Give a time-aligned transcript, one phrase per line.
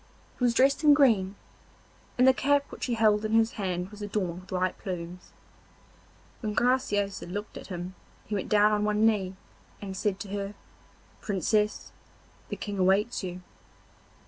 [0.39, 1.35] He was dressed in green,
[2.17, 5.31] and the cap which he held in his hand was adorned with white plumes.
[6.39, 7.93] When Graciosa looked at him
[8.25, 9.35] he went down on one knee,
[9.79, 10.55] and said to her:
[11.21, 11.91] 'Princess,
[12.49, 13.43] the King awaits you.